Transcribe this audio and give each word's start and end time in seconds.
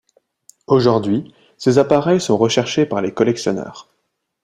Aujourd'hui 0.65 1.31
ces 1.59 1.77
appareils 1.77 2.19
sont 2.19 2.35
recherchés 2.35 2.87
par 2.87 3.03
les 3.03 3.13
collectionneurs. 3.13 3.87